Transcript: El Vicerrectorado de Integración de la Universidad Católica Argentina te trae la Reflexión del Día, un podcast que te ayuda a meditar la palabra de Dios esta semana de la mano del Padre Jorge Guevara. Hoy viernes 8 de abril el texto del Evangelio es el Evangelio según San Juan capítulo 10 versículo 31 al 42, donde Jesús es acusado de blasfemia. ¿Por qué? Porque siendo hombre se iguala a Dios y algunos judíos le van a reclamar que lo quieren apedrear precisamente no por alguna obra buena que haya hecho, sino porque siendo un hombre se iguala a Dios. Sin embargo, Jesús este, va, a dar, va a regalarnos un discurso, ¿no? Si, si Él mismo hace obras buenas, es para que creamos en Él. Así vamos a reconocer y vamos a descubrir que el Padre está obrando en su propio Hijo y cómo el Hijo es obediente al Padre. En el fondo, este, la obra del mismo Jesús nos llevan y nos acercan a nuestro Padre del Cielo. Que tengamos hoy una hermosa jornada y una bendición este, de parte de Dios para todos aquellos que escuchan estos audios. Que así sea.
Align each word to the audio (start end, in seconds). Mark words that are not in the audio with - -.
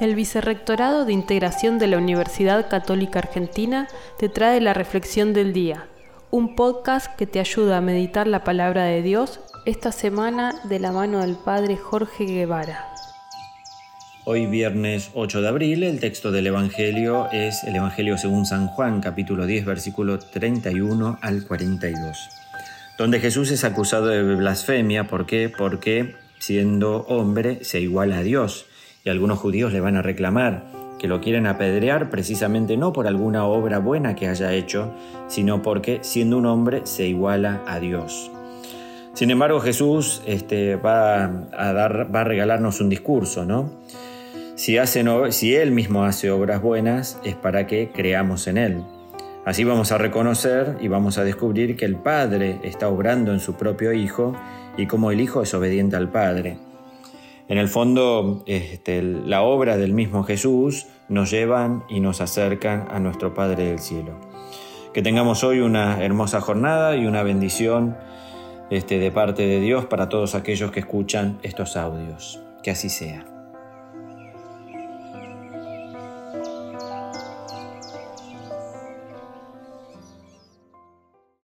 El 0.00 0.14
Vicerrectorado 0.14 1.04
de 1.04 1.12
Integración 1.12 1.78
de 1.78 1.86
la 1.86 1.98
Universidad 1.98 2.70
Católica 2.70 3.18
Argentina 3.18 3.86
te 4.18 4.30
trae 4.30 4.58
la 4.62 4.72
Reflexión 4.72 5.34
del 5.34 5.52
Día, 5.52 5.88
un 6.30 6.56
podcast 6.56 7.14
que 7.16 7.26
te 7.26 7.38
ayuda 7.38 7.76
a 7.76 7.80
meditar 7.82 8.26
la 8.26 8.42
palabra 8.42 8.84
de 8.84 9.02
Dios 9.02 9.40
esta 9.66 9.92
semana 9.92 10.54
de 10.64 10.78
la 10.78 10.90
mano 10.90 11.20
del 11.20 11.36
Padre 11.36 11.76
Jorge 11.76 12.24
Guevara. 12.24 12.86
Hoy 14.24 14.46
viernes 14.46 15.10
8 15.12 15.42
de 15.42 15.48
abril 15.48 15.82
el 15.82 16.00
texto 16.00 16.32
del 16.32 16.46
Evangelio 16.46 17.28
es 17.30 17.62
el 17.64 17.76
Evangelio 17.76 18.16
según 18.16 18.46
San 18.46 18.68
Juan 18.68 19.02
capítulo 19.02 19.44
10 19.44 19.66
versículo 19.66 20.18
31 20.18 21.18
al 21.20 21.46
42, 21.46 22.30
donde 22.96 23.20
Jesús 23.20 23.50
es 23.50 23.64
acusado 23.64 24.06
de 24.06 24.22
blasfemia. 24.22 25.08
¿Por 25.08 25.26
qué? 25.26 25.52
Porque 25.54 26.16
siendo 26.38 27.02
hombre 27.02 27.64
se 27.64 27.82
iguala 27.82 28.20
a 28.20 28.22
Dios 28.22 28.64
y 29.04 29.10
algunos 29.10 29.38
judíos 29.38 29.72
le 29.72 29.80
van 29.80 29.96
a 29.96 30.02
reclamar 30.02 30.64
que 31.00 31.08
lo 31.08 31.20
quieren 31.20 31.46
apedrear 31.46 32.10
precisamente 32.10 32.76
no 32.76 32.92
por 32.92 33.06
alguna 33.06 33.46
obra 33.46 33.78
buena 33.78 34.14
que 34.14 34.28
haya 34.28 34.52
hecho, 34.52 34.92
sino 35.28 35.62
porque 35.62 36.00
siendo 36.02 36.36
un 36.36 36.44
hombre 36.44 36.82
se 36.84 37.06
iguala 37.06 37.62
a 37.66 37.80
Dios. 37.80 38.30
Sin 39.14 39.30
embargo, 39.30 39.60
Jesús 39.60 40.22
este, 40.26 40.76
va, 40.76 41.24
a 41.24 41.72
dar, 41.72 42.14
va 42.14 42.20
a 42.20 42.24
regalarnos 42.24 42.80
un 42.80 42.90
discurso, 42.90 43.46
¿no? 43.46 43.70
Si, 44.56 44.76
si 45.30 45.54
Él 45.54 45.72
mismo 45.72 46.04
hace 46.04 46.30
obras 46.30 46.60
buenas, 46.60 47.18
es 47.24 47.34
para 47.34 47.66
que 47.66 47.90
creamos 47.92 48.46
en 48.46 48.58
Él. 48.58 48.82
Así 49.46 49.64
vamos 49.64 49.90
a 49.90 49.96
reconocer 49.96 50.76
y 50.82 50.88
vamos 50.88 51.16
a 51.16 51.24
descubrir 51.24 51.76
que 51.76 51.86
el 51.86 51.96
Padre 51.96 52.60
está 52.62 52.88
obrando 52.88 53.32
en 53.32 53.40
su 53.40 53.54
propio 53.54 53.94
Hijo 53.94 54.36
y 54.76 54.86
cómo 54.86 55.10
el 55.10 55.20
Hijo 55.22 55.42
es 55.42 55.54
obediente 55.54 55.96
al 55.96 56.10
Padre. 56.10 56.58
En 57.50 57.58
el 57.58 57.66
fondo, 57.66 58.44
este, 58.46 59.02
la 59.02 59.42
obra 59.42 59.76
del 59.76 59.92
mismo 59.92 60.22
Jesús 60.22 60.86
nos 61.08 61.32
llevan 61.32 61.82
y 61.88 61.98
nos 61.98 62.20
acercan 62.20 62.86
a 62.92 63.00
nuestro 63.00 63.34
Padre 63.34 63.64
del 63.64 63.80
Cielo. 63.80 64.12
Que 64.94 65.02
tengamos 65.02 65.42
hoy 65.42 65.58
una 65.58 66.04
hermosa 66.04 66.40
jornada 66.40 66.94
y 66.94 67.06
una 67.06 67.24
bendición 67.24 67.96
este, 68.70 69.00
de 69.00 69.10
parte 69.10 69.48
de 69.48 69.58
Dios 69.58 69.86
para 69.86 70.08
todos 70.08 70.36
aquellos 70.36 70.70
que 70.70 70.78
escuchan 70.78 71.40
estos 71.42 71.76
audios. 71.76 72.40
Que 72.62 72.70
así 72.70 72.88
sea. 72.88 73.39